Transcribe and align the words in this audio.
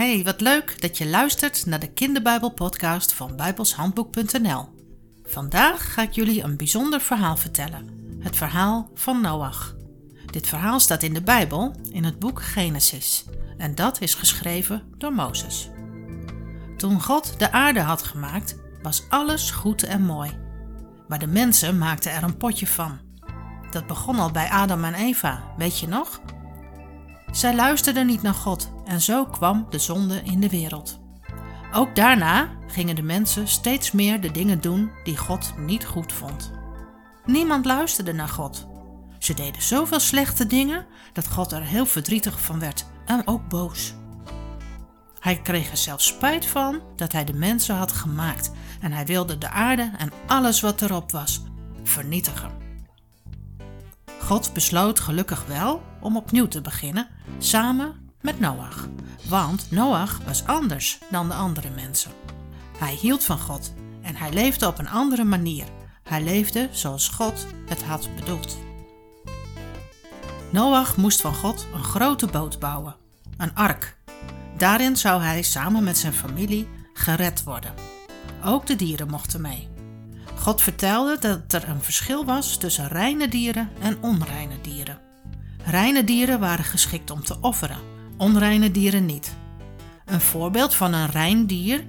Hey, 0.00 0.24
wat 0.24 0.40
leuk 0.40 0.80
dat 0.80 0.98
je 0.98 1.06
luistert 1.06 1.66
naar 1.66 1.80
de 1.80 1.92
kinderbijbelpodcast 1.92 3.12
van 3.12 3.36
bijbelshandboek.nl. 3.36 4.68
Vandaag 5.24 5.92
ga 5.94 6.02
ik 6.02 6.12
jullie 6.12 6.42
een 6.42 6.56
bijzonder 6.56 7.00
verhaal 7.00 7.36
vertellen. 7.36 7.88
Het 8.20 8.36
verhaal 8.36 8.90
van 8.94 9.20
Noach. 9.20 9.74
Dit 10.26 10.46
verhaal 10.46 10.80
staat 10.80 11.02
in 11.02 11.14
de 11.14 11.22
Bijbel 11.22 11.74
in 11.90 12.04
het 12.04 12.18
boek 12.18 12.42
Genesis 12.42 13.24
en 13.56 13.74
dat 13.74 14.00
is 14.00 14.14
geschreven 14.14 14.82
door 14.98 15.12
Mozes. 15.12 15.70
Toen 16.76 17.02
God 17.02 17.38
de 17.38 17.52
aarde 17.52 17.80
had 17.80 18.02
gemaakt, 18.02 18.56
was 18.82 19.04
alles 19.08 19.50
goed 19.50 19.82
en 19.82 20.02
mooi. 20.02 20.38
Maar 21.08 21.18
de 21.18 21.26
mensen 21.26 21.78
maakten 21.78 22.12
er 22.12 22.22
een 22.22 22.36
potje 22.36 22.66
van. 22.66 22.98
Dat 23.70 23.86
begon 23.86 24.18
al 24.18 24.30
bij 24.30 24.48
Adam 24.48 24.84
en 24.84 24.94
Eva, 24.94 25.42
weet 25.56 25.78
je 25.78 25.88
nog? 25.88 26.20
Zij 27.30 27.54
luisterden 27.54 28.06
niet 28.06 28.22
naar 28.22 28.34
God 28.34 28.70
en 28.90 29.00
zo 29.00 29.24
kwam 29.24 29.66
de 29.68 29.78
zonde 29.78 30.22
in 30.22 30.40
de 30.40 30.48
wereld. 30.48 31.00
Ook 31.72 31.96
daarna 31.96 32.48
gingen 32.66 32.96
de 32.96 33.02
mensen 33.02 33.48
steeds 33.48 33.92
meer 33.92 34.20
de 34.20 34.30
dingen 34.30 34.60
doen 34.60 34.90
die 35.04 35.16
God 35.16 35.54
niet 35.58 35.86
goed 35.86 36.12
vond. 36.12 36.52
Niemand 37.24 37.64
luisterde 37.64 38.12
naar 38.12 38.28
God. 38.28 38.66
Ze 39.18 39.34
deden 39.34 39.62
zoveel 39.62 40.00
slechte 40.00 40.46
dingen 40.46 40.86
dat 41.12 41.28
God 41.28 41.52
er 41.52 41.62
heel 41.62 41.86
verdrietig 41.86 42.40
van 42.40 42.58
werd 42.58 42.86
en 43.06 43.26
ook 43.26 43.48
boos. 43.48 43.94
Hij 45.20 45.40
kreeg 45.42 45.70
er 45.70 45.76
zelfs 45.76 46.06
spijt 46.06 46.46
van 46.46 46.80
dat 46.96 47.12
hij 47.12 47.24
de 47.24 47.34
mensen 47.34 47.74
had 47.74 47.92
gemaakt 47.92 48.52
en 48.80 48.92
hij 48.92 49.06
wilde 49.06 49.38
de 49.38 49.50
aarde 49.50 49.90
en 49.98 50.12
alles 50.26 50.60
wat 50.60 50.82
erop 50.82 51.10
was 51.10 51.42
vernietigen. 51.82 52.50
God 54.20 54.52
besloot 54.52 55.00
gelukkig 55.00 55.46
wel 55.46 55.82
om 56.00 56.16
opnieuw 56.16 56.48
te 56.48 56.60
beginnen, 56.60 57.08
samen 57.38 58.08
met 58.20 58.40
Noach. 58.40 58.88
Want 59.28 59.70
Noach 59.70 60.20
was 60.26 60.46
anders 60.46 60.98
dan 61.10 61.28
de 61.28 61.34
andere 61.34 61.70
mensen. 61.70 62.10
Hij 62.78 62.94
hield 62.94 63.24
van 63.24 63.38
God 63.38 63.72
en 64.02 64.16
hij 64.16 64.32
leefde 64.32 64.66
op 64.66 64.78
een 64.78 64.88
andere 64.88 65.24
manier. 65.24 65.64
Hij 66.02 66.22
leefde 66.22 66.68
zoals 66.72 67.08
God 67.08 67.46
het 67.66 67.82
had 67.82 68.08
bedoeld. 68.16 68.58
Noach 70.50 70.96
moest 70.96 71.20
van 71.20 71.34
God 71.34 71.66
een 71.74 71.84
grote 71.84 72.26
boot 72.26 72.58
bouwen, 72.58 72.96
een 73.36 73.54
ark. 73.54 73.96
Daarin 74.56 74.96
zou 74.96 75.22
hij 75.22 75.42
samen 75.42 75.84
met 75.84 75.98
zijn 75.98 76.12
familie 76.12 76.68
gered 76.92 77.42
worden. 77.42 77.74
Ook 78.44 78.66
de 78.66 78.76
dieren 78.76 79.08
mochten 79.08 79.40
mee. 79.40 79.68
God 80.38 80.62
vertelde 80.62 81.18
dat 81.18 81.52
er 81.62 81.68
een 81.68 81.82
verschil 81.82 82.24
was 82.24 82.56
tussen 82.56 82.88
reine 82.88 83.28
dieren 83.28 83.70
en 83.80 84.02
onreine 84.02 84.60
dieren. 84.60 85.00
Reine 85.64 86.04
dieren 86.04 86.40
waren 86.40 86.64
geschikt 86.64 87.10
om 87.10 87.24
te 87.24 87.36
offeren, 87.40 87.78
onreine 88.20 88.70
dieren 88.70 89.06
niet. 89.06 89.36
Een 90.04 90.20
voorbeeld 90.20 90.74
van 90.74 90.92
een 90.92 91.10
rein 91.10 91.46
dier 91.46 91.84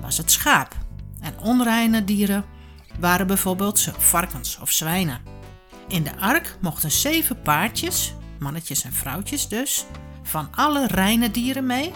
was 0.00 0.16
het 0.16 0.30
schaap. 0.30 0.76
En 1.20 1.38
onreine 1.40 2.04
dieren 2.04 2.44
waren 3.00 3.26
bijvoorbeeld 3.26 3.90
varkens 3.98 4.58
of 4.58 4.70
zwijnen. 4.70 5.20
In 5.88 6.02
de 6.02 6.16
ark 6.16 6.56
mochten 6.60 6.90
zeven 6.90 7.42
paardjes, 7.42 8.14
mannetjes 8.38 8.84
en 8.84 8.92
vrouwtjes 8.92 9.48
dus, 9.48 9.84
van 10.22 10.48
alle 10.54 10.86
reine 10.86 11.30
dieren 11.30 11.66
mee 11.66 11.92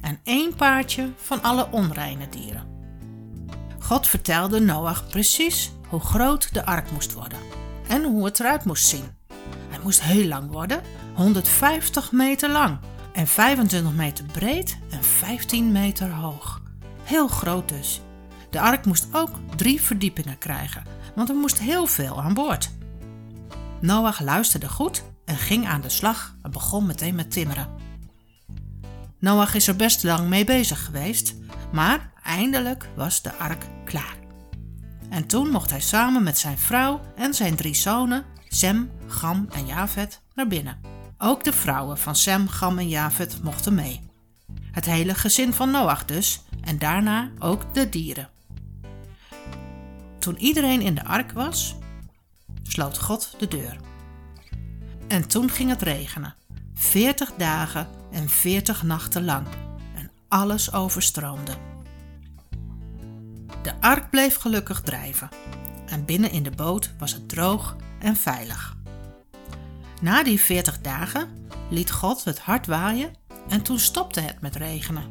en 0.00 0.20
één 0.22 0.54
paardje 0.54 1.12
van 1.16 1.42
alle 1.42 1.68
onreine 1.70 2.28
dieren. 2.28 2.66
God 3.78 4.08
vertelde 4.08 4.60
Noach 4.60 5.08
precies 5.08 5.72
hoe 5.88 6.00
groot 6.00 6.54
de 6.54 6.66
ark 6.66 6.90
moest 6.90 7.12
worden 7.12 7.38
en 7.88 8.04
hoe 8.04 8.24
het 8.24 8.40
eruit 8.40 8.64
moest 8.64 8.86
zien. 8.86 9.04
Hij 9.68 9.78
moest 9.82 10.02
heel 10.02 10.28
lang 10.28 10.50
worden, 10.50 10.82
150 11.14 12.12
meter 12.12 12.50
lang 12.50 12.78
en 13.14 13.26
25 13.26 13.92
meter 13.92 14.24
breed 14.24 14.78
en 14.90 15.04
15 15.04 15.72
meter 15.72 16.10
hoog. 16.10 16.62
Heel 17.02 17.28
groot 17.28 17.68
dus. 17.68 18.00
De 18.50 18.60
ark 18.60 18.86
moest 18.86 19.06
ook 19.12 19.30
drie 19.56 19.80
verdiepingen 19.82 20.38
krijgen, 20.38 20.82
want 21.14 21.28
er 21.28 21.34
moest 21.34 21.58
heel 21.58 21.86
veel 21.86 22.22
aan 22.22 22.34
boord. 22.34 22.70
Noach 23.80 24.20
luisterde 24.20 24.68
goed 24.68 25.02
en 25.24 25.36
ging 25.36 25.66
aan 25.66 25.80
de 25.80 25.88
slag 25.88 26.36
en 26.42 26.50
begon 26.50 26.86
meteen 26.86 27.14
met 27.14 27.30
timmeren. 27.30 27.68
Noach 29.18 29.54
is 29.54 29.68
er 29.68 29.76
best 29.76 30.02
lang 30.02 30.28
mee 30.28 30.44
bezig 30.44 30.84
geweest, 30.84 31.34
maar 31.72 32.12
eindelijk 32.22 32.88
was 32.96 33.22
de 33.22 33.32
ark 33.34 33.64
klaar. 33.84 34.16
En 35.08 35.26
toen 35.26 35.50
mocht 35.50 35.70
hij 35.70 35.80
samen 35.80 36.22
met 36.22 36.38
zijn 36.38 36.58
vrouw 36.58 37.00
en 37.16 37.34
zijn 37.34 37.56
drie 37.56 37.74
zonen, 37.74 38.24
Sem, 38.48 38.90
Gam 39.06 39.48
en 39.52 39.66
Javet, 39.66 40.20
naar 40.34 40.46
binnen. 40.46 40.93
Ook 41.26 41.44
de 41.44 41.52
vrouwen 41.52 41.98
van 41.98 42.16
Sem, 42.16 42.48
Gam 42.48 42.78
en 42.78 42.88
Javet 42.88 43.42
mochten 43.42 43.74
mee. 43.74 44.00
Het 44.70 44.84
hele 44.84 45.14
gezin 45.14 45.52
van 45.52 45.70
Noach 45.70 46.04
dus, 46.04 46.42
en 46.60 46.78
daarna 46.78 47.30
ook 47.38 47.74
de 47.74 47.88
dieren. 47.88 48.28
Toen 50.18 50.38
iedereen 50.38 50.80
in 50.80 50.94
de 50.94 51.04
ark 51.04 51.32
was, 51.32 51.74
sloot 52.62 52.98
God 52.98 53.34
de 53.38 53.48
deur. 53.48 53.76
En 55.08 55.28
toen 55.28 55.50
ging 55.50 55.70
het 55.70 55.82
regenen, 55.82 56.34
veertig 56.74 57.32
dagen 57.36 57.88
en 58.12 58.28
veertig 58.28 58.82
nachten 58.82 59.24
lang, 59.24 59.46
en 59.96 60.10
alles 60.28 60.72
overstroomde. 60.72 61.52
De 63.62 63.80
ark 63.80 64.10
bleef 64.10 64.36
gelukkig 64.36 64.80
drijven 64.80 65.28
en 65.86 66.04
binnen 66.04 66.30
in 66.30 66.42
de 66.42 66.50
boot 66.50 66.92
was 66.98 67.12
het 67.12 67.28
droog 67.28 67.76
en 67.98 68.16
veilig. 68.16 68.76
Na 70.04 70.22
die 70.22 70.40
veertig 70.40 70.80
dagen 70.80 71.28
liet 71.70 71.90
God 71.90 72.24
het 72.24 72.38
hard 72.38 72.66
waaien 72.66 73.14
en 73.48 73.62
toen 73.62 73.78
stopte 73.78 74.20
het 74.20 74.40
met 74.40 74.56
regenen. 74.56 75.04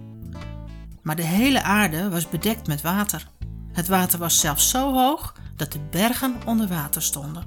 Maar 1.01 1.15
de 1.15 1.23
hele 1.23 1.63
aarde 1.63 2.09
was 2.09 2.29
bedekt 2.29 2.67
met 2.67 2.81
water. 2.81 3.27
Het 3.71 3.87
water 3.87 4.19
was 4.19 4.39
zelfs 4.39 4.69
zo 4.69 4.93
hoog 4.93 5.35
dat 5.55 5.71
de 5.71 5.79
bergen 5.79 6.35
onder 6.45 6.67
water 6.67 7.01
stonden. 7.01 7.43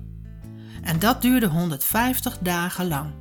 En 0.82 0.98
dat 0.98 1.22
duurde 1.22 1.46
150 1.46 2.38
dagen 2.38 2.88
lang. 2.88 3.12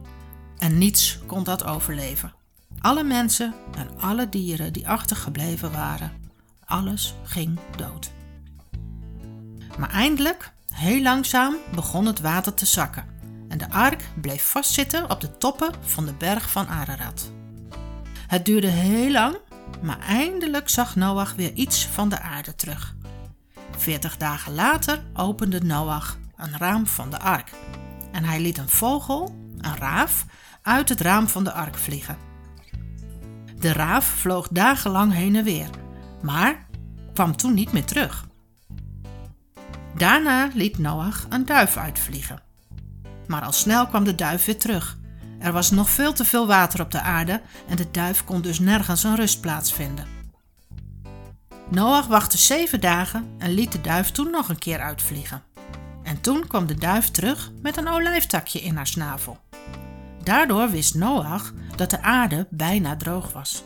En 0.58 0.78
niets 0.78 1.20
kon 1.26 1.44
dat 1.44 1.64
overleven. 1.64 2.34
Alle 2.80 3.04
mensen 3.04 3.54
en 3.78 4.00
alle 4.00 4.30
dieren 4.30 4.74
die 4.74 4.90
achtergebleven 4.90 5.72
waren. 5.72 6.12
Alles 6.66 7.16
ging 7.24 7.60
dood. 7.78 8.12
Maar 9.78 9.92
eindelijk, 9.92 10.52
heel 10.74 11.02
langzaam, 11.02 11.56
begon 11.76 12.06
het 12.06 12.20
water 12.20 12.54
te 12.54 12.66
zakken 12.66 13.15
en 13.50 13.58
de 13.58 13.70
ark 13.70 14.04
bleef 14.22 14.50
vastzitten 14.50 15.10
op 15.10 15.22
de 15.22 15.38
toppen 15.38 15.74
van 15.82 16.06
de 16.06 16.14
berg 16.14 16.50
van 16.50 16.68
Ararat. 16.68 17.32
Het 18.28 18.46
duurde 18.46 18.68
heel 18.68 19.12
lang, 19.12 19.38
maar 19.82 20.00
eindelijk 20.00 20.70
zag 20.70 20.96
Noach 20.96 21.34
weer 21.36 21.54
iets 21.54 21.86
van 21.86 22.10
de 22.10 22.20
aarde 22.20 22.56
terug. 22.56 22.96
Veertig 23.78 24.18
dagen 24.18 24.54
later 24.54 25.04
opende 25.14 25.64
Noach 25.64 26.18
een 26.36 26.58
raam 26.58 26.88
van 26.88 27.10
de 27.10 27.20
ark 27.20 27.52
en 28.12 28.24
hij 28.24 28.40
liet 28.40 28.58
een 28.58 28.70
vogel, 28.70 29.36
een 29.58 29.78
raaf, 29.78 30.26
uit 30.62 30.90
het 30.90 31.02
raam 31.02 31.28
van 31.28 31.44
de 31.44 31.52
ark 31.52 31.76
vliegen. 31.76 32.18
De 33.60 33.74
raaf 33.74 34.06
vloog 34.06 34.48
dagenlang 34.48 35.14
heen 35.14 35.36
en 35.36 35.44
weer 35.44 35.70
maar 36.26 36.66
kwam 37.14 37.36
toen 37.36 37.54
niet 37.54 37.72
meer 37.72 37.86
terug. 37.86 38.28
Daarna 39.96 40.50
liet 40.54 40.78
Noach 40.78 41.26
een 41.30 41.46
duif 41.46 41.78
uitvliegen. 41.78 42.42
Maar 43.28 43.42
al 43.42 43.52
snel 43.52 43.88
kwam 43.88 44.04
de 44.04 44.16
duif 44.16 44.46
weer 44.46 44.60
terug. 44.60 44.98
Er 45.40 45.52
was 45.52 45.72
nog 45.72 45.90
veel 45.90 46.14
te 46.14 46.26
veel 46.26 46.48
water 46.48 46.82
op 46.82 46.92
de 46.92 47.02
aarde 47.02 47.42
en 47.68 47.76
de 47.76 47.92
duif 47.92 48.24
kon 48.24 48.42
dus 48.42 48.60
nergens 48.60 49.04
een 49.04 49.16
rustplaats 49.16 49.74
vinden. 49.74 50.08
Noach 51.70 52.08
wachtte 52.08 52.38
zeven 52.38 52.82
dagen 52.82 53.28
en 53.38 53.52
liet 53.54 53.72
de 53.72 53.82
duif 53.82 54.12
toen 54.12 54.32
nog 54.32 54.50
een 54.50 54.60
keer 54.60 54.80
uitvliegen. 54.80 55.44
En 56.04 56.22
toen 56.22 56.48
kwam 56.48 56.66
de 56.66 56.76
duif 56.76 57.10
terug 57.10 57.52
met 57.62 57.78
een 57.78 57.88
olijftakje 57.88 58.62
in 58.62 58.76
haar 58.76 58.88
snavel. 58.88 59.38
Daardoor 60.24 60.70
wist 60.70 60.96
Noach 60.96 61.54
dat 61.76 61.90
de 61.90 62.02
aarde 62.02 62.48
bijna 62.50 62.96
droog 62.96 63.34
was. 63.34 63.64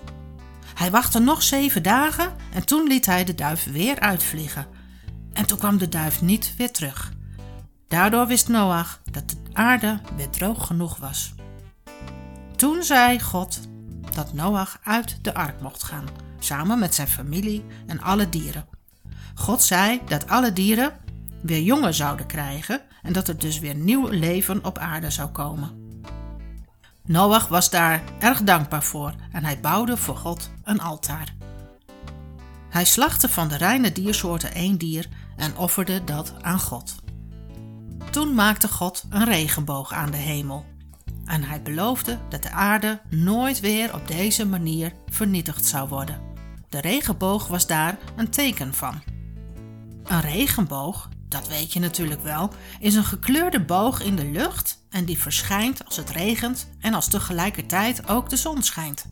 Hij 0.75 0.91
wachtte 0.91 1.19
nog 1.19 1.43
zeven 1.43 1.83
dagen 1.83 2.33
en 2.53 2.65
toen 2.65 2.87
liet 2.87 3.05
hij 3.05 3.23
de 3.23 3.35
duif 3.35 3.71
weer 3.71 3.99
uitvliegen. 3.99 4.67
En 5.33 5.45
toen 5.45 5.57
kwam 5.57 5.77
de 5.77 5.89
duif 5.89 6.21
niet 6.21 6.53
weer 6.57 6.71
terug. 6.71 7.11
Daardoor 7.87 8.27
wist 8.27 8.47
Noach 8.47 9.01
dat 9.11 9.29
de 9.29 9.35
aarde 9.53 9.99
weer 10.15 10.29
droog 10.29 10.67
genoeg 10.67 10.97
was. 10.97 11.33
Toen 12.55 12.83
zei 12.83 13.19
God 13.19 13.59
dat 14.15 14.33
Noach 14.33 14.79
uit 14.83 15.17
de 15.21 15.33
ark 15.33 15.61
mocht 15.61 15.83
gaan, 15.83 16.05
samen 16.39 16.79
met 16.79 16.95
zijn 16.95 17.07
familie 17.07 17.65
en 17.87 18.01
alle 18.01 18.29
dieren. 18.29 18.65
God 19.35 19.61
zei 19.61 20.01
dat 20.05 20.27
alle 20.27 20.53
dieren 20.53 20.93
weer 21.41 21.61
jongen 21.61 21.93
zouden 21.93 22.25
krijgen 22.25 22.81
en 23.01 23.13
dat 23.13 23.27
er 23.27 23.37
dus 23.37 23.59
weer 23.59 23.75
nieuw 23.75 24.07
leven 24.07 24.65
op 24.65 24.77
aarde 24.77 25.09
zou 25.09 25.29
komen. 25.29 25.87
Noach 27.05 27.47
was 27.47 27.69
daar 27.69 28.03
erg 28.19 28.43
dankbaar 28.43 28.83
voor 28.83 29.13
en 29.31 29.43
hij 29.45 29.59
bouwde 29.59 29.97
voor 29.97 30.17
God 30.17 30.51
een 30.63 30.81
altaar. 30.81 31.33
Hij 32.69 32.85
slachtte 32.85 33.29
van 33.29 33.47
de 33.47 33.57
reine 33.57 33.91
diersoorten 33.91 34.53
één 34.53 34.77
dier 34.77 35.07
en 35.35 35.57
offerde 35.57 36.03
dat 36.03 36.33
aan 36.41 36.59
God. 36.59 36.95
Toen 38.11 38.33
maakte 38.33 38.67
God 38.67 39.03
een 39.09 39.25
regenboog 39.25 39.93
aan 39.93 40.11
de 40.11 40.17
hemel. 40.17 40.65
En 41.25 41.43
hij 41.43 41.61
beloofde 41.61 42.19
dat 42.29 42.43
de 42.43 42.51
aarde 42.51 43.01
nooit 43.09 43.59
weer 43.59 43.93
op 43.93 44.07
deze 44.07 44.45
manier 44.45 44.93
vernietigd 45.07 45.65
zou 45.65 45.89
worden. 45.89 46.21
De 46.69 46.81
regenboog 46.81 47.47
was 47.47 47.67
daar 47.67 47.97
een 48.15 48.29
teken 48.29 48.73
van. 48.73 49.01
Een 50.03 50.21
regenboog, 50.21 51.09
dat 51.27 51.47
weet 51.47 51.73
je 51.73 51.79
natuurlijk 51.79 52.21
wel, 52.21 52.49
is 52.79 52.95
een 52.95 53.03
gekleurde 53.03 53.65
boog 53.65 54.01
in 54.01 54.15
de 54.15 54.25
lucht 54.25 54.83
en 54.89 55.05
die 55.05 55.19
verschijnt 55.19 55.85
als 55.85 55.95
het 55.95 56.09
regent 56.09 56.67
en 56.79 56.93
als 56.93 57.07
tegelijkertijd 57.07 58.07
ook 58.07 58.29
de 58.29 58.37
zon 58.37 58.63
schijnt. 58.63 59.05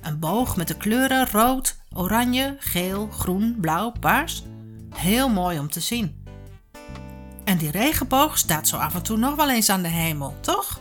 Een 0.00 0.18
boog 0.18 0.56
met 0.56 0.68
de 0.68 0.76
kleuren 0.76 1.26
rood, 1.30 1.76
oranje, 1.94 2.56
geel, 2.58 3.08
groen, 3.10 3.56
blauw, 3.60 3.92
paars. 4.00 4.42
Heel 4.94 5.28
mooi 5.28 5.58
om 5.58 5.70
te 5.70 5.80
zien. 5.80 6.17
En 7.58 7.64
die 7.64 7.80
regenboog 7.80 8.38
staat 8.38 8.68
zo 8.68 8.76
af 8.76 8.94
en 8.94 9.02
toe 9.02 9.16
nog 9.16 9.34
wel 9.34 9.50
eens 9.50 9.70
aan 9.70 9.82
de 9.82 9.88
hemel, 9.88 10.34
toch? 10.40 10.80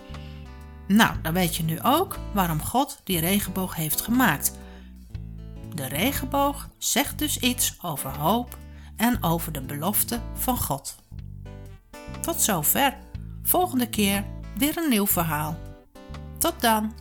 Nou, 0.87 1.15
dan 1.21 1.33
weet 1.33 1.55
je 1.55 1.63
nu 1.63 1.81
ook 1.81 2.19
waarom 2.33 2.61
God 2.61 3.01
die 3.03 3.19
regenboog 3.19 3.75
heeft 3.75 4.01
gemaakt. 4.01 4.51
De 5.73 5.87
regenboog 5.87 6.69
zegt 6.77 7.19
dus 7.19 7.39
iets 7.39 7.77
over 7.81 8.17
hoop 8.17 8.57
en 8.95 9.23
over 9.23 9.51
de 9.51 9.61
belofte 9.61 10.19
van 10.33 10.57
God. 10.57 10.95
Tot 12.21 12.41
zover. 12.41 12.97
Volgende 13.43 13.89
keer 13.89 14.23
weer 14.57 14.77
een 14.77 14.89
nieuw 14.89 15.07
verhaal. 15.07 15.57
Tot 16.37 16.61
dan. 16.61 16.93